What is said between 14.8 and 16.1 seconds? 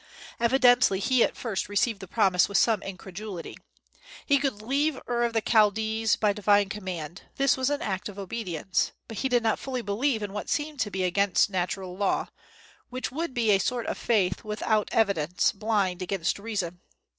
evidence, blind,